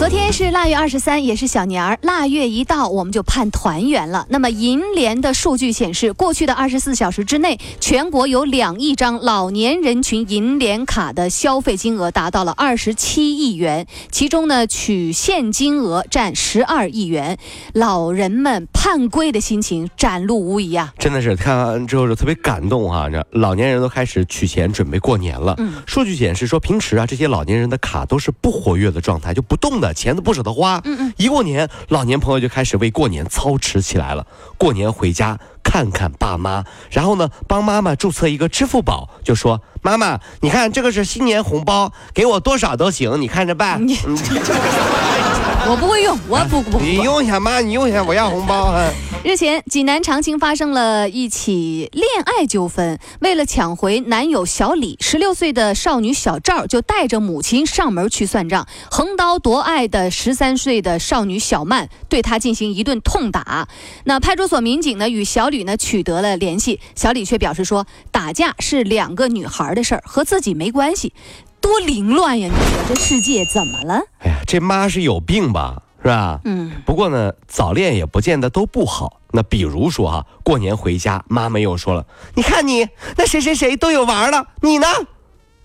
[0.00, 1.98] 昨天是腊月二十三，也是小年儿。
[2.00, 4.26] 腊月一到，我们就盼团圆了。
[4.30, 17.36] 那么银联的数据显示，过去的二十四小时之内，全国有两亿张老年人群银联卡的消费金额达到了二十七亿元，其中呢，取现金额占十二亿元。
[17.74, 20.94] 老人们盼归的心情展露无遗啊！
[20.98, 25.56] 真的是看完之后就特别感动哈、这老年人都开始取钱准备过年了。
[25.58, 30.80] 嗯数据显示说，平时啊这些老年人的卡都是不活跃的状态，就不动的，钱都不舍得花。
[30.84, 34.26] 嗯嗯一过年，老年朋友就开始为过年操持起来了。
[34.56, 43.86] 过年回家看看爸妈，然后呢帮妈妈注册一个支付宝，就说妈妈，你看这个是新年红包，给我多少都行，你看着办。
[43.86, 44.16] 你嗯
[45.68, 46.80] 我不会用，我不不不。
[46.80, 48.72] 你用一下妈，你用一下，我要红包。
[48.74, 48.90] 嗯
[49.22, 52.98] 日前，济南长清发生了一起恋爱纠纷。
[53.20, 63.68] 为了抢回男友小李，十六岁的少女小赵就带着母亲上门去算账，横刀夺爱的十三岁的少女小曼对她进行一顿痛打。
[64.04, 71.12] 那派出所民警呢与小李呢取得了联系，小李却表示说，打架是两个女孩的事儿，和自己没关系。
[71.60, 72.48] 多凌乱呀！
[72.50, 74.00] 你说这世界怎么了？
[74.20, 75.82] 哎呀，这妈是有病吧？
[76.02, 76.40] 是吧？
[76.44, 79.20] 嗯，不过呢，早恋也不见得都不好。
[79.32, 82.04] 那比如说哈、过年回家，妈妈又说了
[82.34, 84.86] ：“你看你那谁谁谁都有娃了，你呢？”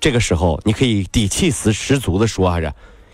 [0.00, 2.72] 这个时候，你可以底气十十足的说啊，这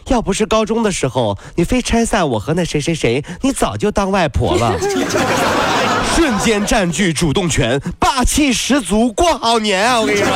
[0.08, 4.76] 要不是高中的时候你非拆散我和那谁谁谁，你早就当外婆了。
[6.14, 10.00] 瞬间占据主动权，霸气十足，过好年啊！
[10.00, 10.28] 我跟你说，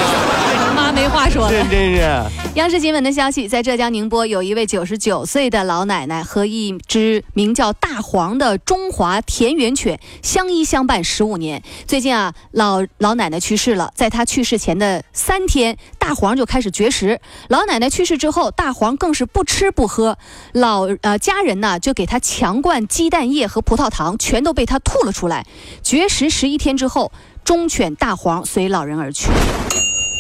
[0.79, 1.51] 妈没话说了。
[1.51, 2.25] 真真是。
[2.55, 11.63] 央视新闻的消息，在浙江宁波，有一位九十九岁的老奶奶和一只名叫大黄的中华田园犬相依相伴十五年。
[11.86, 17.20] 最近啊，老老奶奶去世了，在她去世前的三天，大黄就开始绝食。
[17.48, 20.17] 老奶奶去世之后，大黄更是不吃不喝，
[20.52, 25.45] 老呃家人呢就给他强灌鸡蛋液和葡萄糖，全都被他吐了出来。
[25.83, 27.11] 绝食十一天之后，
[27.45, 29.29] 忠犬大黄随老人而去。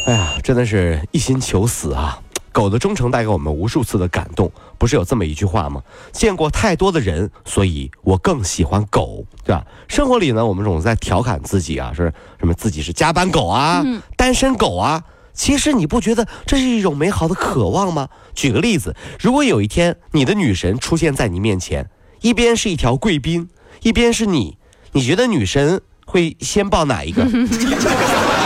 [0.08, 2.18] 哎呀，真的是一心求死啊！
[2.50, 5.82] 狗的忠诚带给我们无数次的感动，不是有这么一句话吗？
[6.12, 9.62] 见过太多的人，所以我更喜欢狗，对吧？
[9.86, 12.10] 生活里呢，我们总是在调侃自己啊，是
[12.40, 15.04] 什么自己是加班狗啊，嗯单身狗啊。
[15.34, 18.08] 其实你不觉得这是一种美好的渴望吗？
[18.34, 21.90] 举个例子，如果有一天你的女神出现在你面前，
[22.22, 23.50] 一边是一条贵宾，
[23.82, 24.56] 一边是你，
[24.92, 27.22] 你觉得女神会先抱哪一个？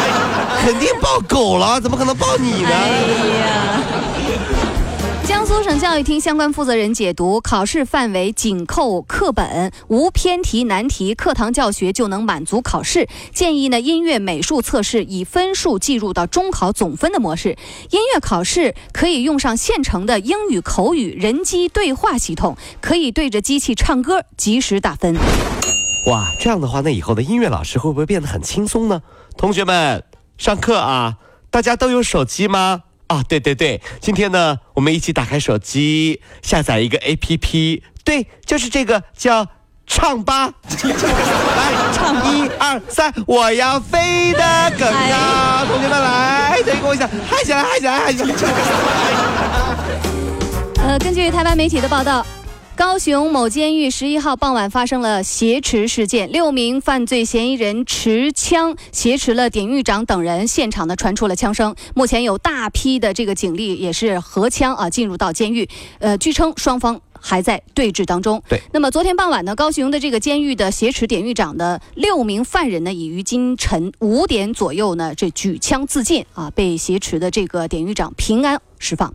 [0.65, 2.69] 肯定抱狗了，怎么可能抱你呢？
[2.71, 2.89] 哎
[3.41, 3.83] 呀！
[5.27, 13.09] 江苏省教育厅相关负责人解读，考试范围紧扣课本，无偏题难题，课堂教学就能满足考试。
[13.35, 17.59] 建议呢，音乐、美术测试以分数计入到中考总分的模式。
[17.91, 25.17] 音乐考试可以用上现成的英语口语人机对话系统，可以对着机器唱歌，及时打分。
[26.07, 29.03] 哇，这样的话，那以后的音乐老师会不会变得很轻松呢？
[29.37, 30.05] 同学们，
[30.43, 31.19] 上课啊，
[31.53, 32.83] 大家都有手机吗？
[33.07, 39.47] 啊，对对对，今天呢，我们一起打开手机，下载一个 APP，对，就是这个叫
[39.87, 40.53] 唱吧。
[40.67, 45.65] 来，唱一二三，我要飞得更高。
[45.69, 48.29] 同学们来，再跟我一下，嗨起来，嗨起来，嗨起来。
[50.83, 52.27] 呃，根据台湾媒体的报道。
[52.85, 61.77] 高雄某监狱十一号傍晚发生了挟持事件，六名犯罪嫌疑人持枪挟持了典狱长等人，现场呢传出了枪声。
[61.95, 65.69] 目前有大批的这个警力也是荷枪啊进入到监狱，
[66.01, 67.01] 呃，据称双方。
[67.25, 68.43] 还在对峙当中。
[68.49, 79.15] 对，那么昨天傍晚呢，高雄的这个监狱的挟持典狱长的六名犯人呢，已于今晨五点左右呢，这举枪自尽啊，被挟持的这个典狱长平安释放。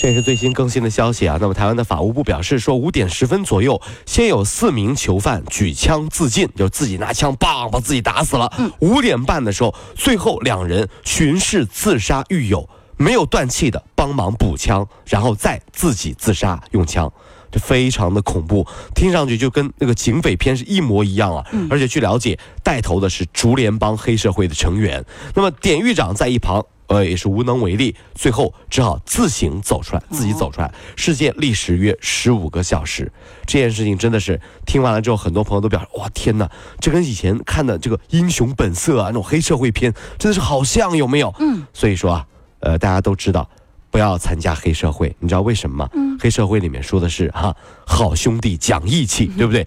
[0.00, 1.38] 这也是最新更新的消息啊。
[1.40, 8.48] 那么，台湾的法务部表示说，五点十分左右，先有四名囚犯举枪自尽，就自己拿枪棒把自己打死了。
[8.78, 17.12] 五、点半的时候，最后两人巡视自杀狱友，没有断气的帮忙补枪，然后再自己自杀用枪。
[17.50, 18.64] 这非常的恐怖，
[18.94, 21.44] 听上去就跟那个警匪片是一模一样啊！
[21.70, 25.04] 而且据了解，带头的是竹联帮黑社会的成员。
[25.34, 30.72] 那么典狱长在一旁呃，也是无能为力，最后只好自行走出来，自己走出来。
[30.96, 33.10] 事件历时约十五个小时。
[33.46, 36.50] 这件事情真的是听完了之后，很多朋友都表示：哇，天哪，
[36.80, 41.32] 这跟以前看的这个《英雄本色》啊，那种黑社会片，真的是好像，有没有？
[41.38, 41.66] 嗯。
[41.72, 42.26] 所以说啊，
[42.60, 43.48] 呃，大家都知道，
[43.90, 45.14] 不要参加黑社会。
[45.20, 45.90] 你知道为什么吗？
[45.94, 46.18] 嗯。
[46.18, 47.54] 黑社会里面说的是哈，
[47.86, 49.66] 好兄弟讲义气，对不对？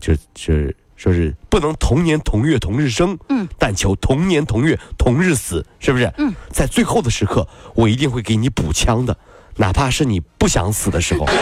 [0.00, 0.54] 就就。
[1.04, 6.10] 说是不能同年同月同日生，嗯，但求同年同月同日死，是不是？
[6.16, 9.14] 嗯，在最后的时刻，我一定会给你补枪的，
[9.56, 11.26] 哪怕是你不想死的时候。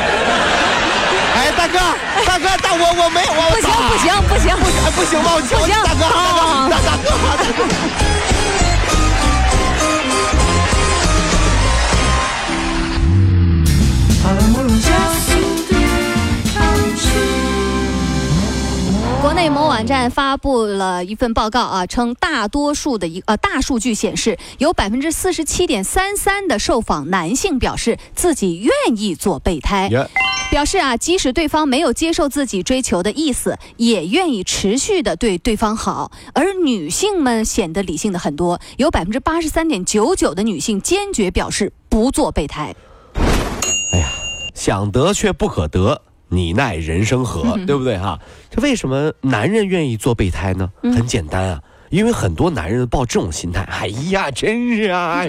[1.34, 1.78] 哎，大哥，
[2.26, 5.30] 大哥，大我我没有我不行不行不行不行不行吗？
[5.38, 6.00] 不行，大哥，
[6.68, 7.06] 大大哥，
[7.38, 8.31] 大哥。
[19.92, 29.90] 站发布了一份报告啊，称大多数的一呃大数据显示，有百分之四十七点三三的受访男性表示自己愿意做备胎，
[30.50, 36.10] 表示啊，即使对方没有接受自己追求的意思，也愿意持续的对对方好。
[36.32, 42.74] 而女性们显得理性的很多，有百分之八十三点九九的女性坚决表示不做备胎。
[43.92, 44.08] 哎呀，
[44.54, 46.00] 想得却不可得。
[46.32, 48.18] 你奈人生何，对不对哈？
[48.50, 50.66] 这为什么男人愿意做备胎呢？
[50.82, 55.22] 很简单啊，因为很多男人抱这种心态，哎呀，真是啊，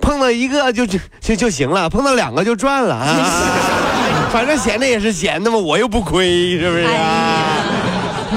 [0.00, 7.57] 碰到一个就就就就行了，碰到两个就赚了啊， 反正闲着也是闲的嘛，我又不亏，是不是啊？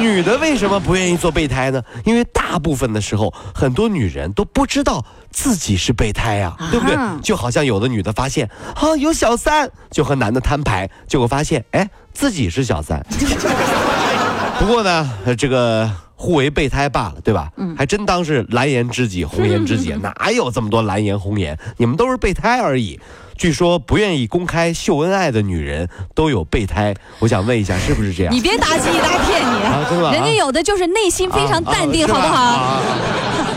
[0.01, 1.81] 女的为什么不愿意做备胎呢？
[2.03, 6.98] 因为大部分的时候，很多女人都不知道自己是备胎呀，对不对？
[7.21, 13.06] 就好像有的女的发现啊有小三，就和男的摊牌，结果发现哎自己是小三。
[14.59, 17.51] 不过呢，这个互为备胎罢了，对吧？
[17.57, 21.57] 嗯，还真当是蓝颜知己，红颜知己， 哪有这么多蓝颜红颜？
[21.77, 23.00] 你们都是备胎而已。
[23.38, 28.31] 据说不愿意公开秀恩爱的女人都有备胎，我想问一下，是不是这样？
[28.31, 29.60] 你别打鸡打骗你，
[30.11, 32.81] 人家有的就是内心非常淡定，好不好？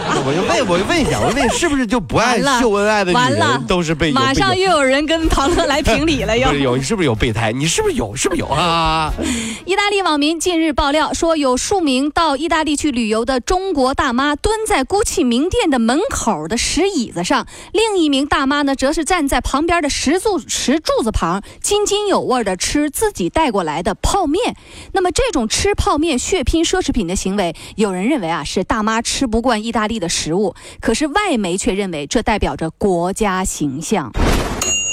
[0.27, 4.13] 我就问，我就问一下，我问是不是就不爱秀恩爱的女人都是备？
[4.13, 7.53] 马上又有人跟唐乐来评理了， 又有是不是有备胎？
[7.53, 8.15] 你是不是有？
[8.15, 9.13] 是不是有啊？
[9.67, 24.55] 意大利网民近日爆料说，有数名到意大利去旅游的中国大妈蹲在 GUCCI 名店的门口的石椅子上，另一名大妈呢，则是站在旁边的石柱石柱子旁，津津有味的吃自己带过来的泡面。
[24.93, 30.09] 那么，这种吃泡面血拼奢侈品的行为，有人认为啊，是大妈吃不惯意大利的。
[30.15, 34.13] 食物，可是外媒却认为这代表着国家形象。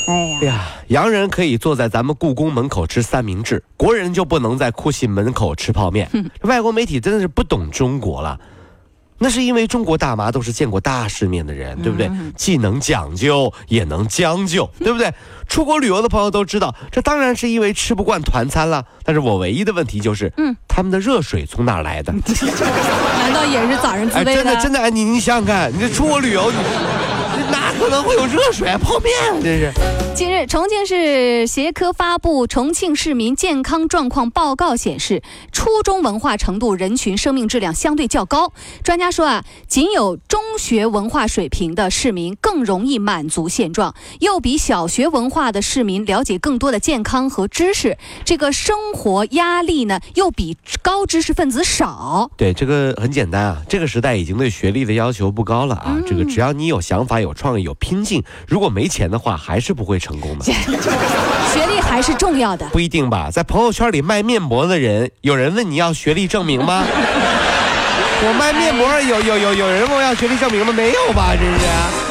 [0.07, 6.09] 哎呀，洋人可以坐在咱们故宫门口吃三明治，国人就不能在库西门口吃泡面。
[6.41, 8.39] 外国媒体真的是不懂中国了。
[9.23, 12.09] 那是因为中国大妈都是见过大世面的人，对不对？
[12.35, 15.13] 既能讲究，也能将就，对不对？
[15.47, 18.83] 出国旅游的朋友都知道，这当然是因为吃不惯团餐了。
[19.03, 22.11] 但是我唯一的问题就是，嗯，他们的热水从哪来的？
[23.21, 24.43] 难道也是早上自备的？
[24.43, 29.13] 真的真的，哎你你想想看，你这出国旅游，你哪可能会有热水泡面？
[29.43, 29.71] 这是。
[30.13, 35.23] 近日，重庆市协科发布《重庆市民健康状况报告》显示，
[35.53, 38.51] 初中文化程度人群生命质量相对较高。
[38.83, 47.97] 专家说啊，仅有中学文化水平的市民更容易满足现状，又比小学文化的市民了解更多的健康和知识。
[48.25, 52.29] 这个生活压力呢，又比高知识分子少。
[52.35, 55.97] 对，这个很简单啊，这个时代已经对学历的要求不高了啊。
[56.05, 60.00] 这个只要你有想法、有创意、有拼劲，如果没钱的话，还是不会。
[60.01, 63.29] 成功的，学历还是重要的，不一定吧？
[63.31, 66.83] 在朋友圈里卖面膜的人，有人问你要学历证明吗？
[68.23, 70.73] 我卖面膜，有有有有人问我要学历证明吗？
[70.73, 71.35] 没有吧？
[71.35, 72.10] 真是。